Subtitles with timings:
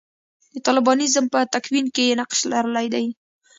[0.53, 3.05] د طالبانیزم په تکوین کې یې نقش لرلی دی.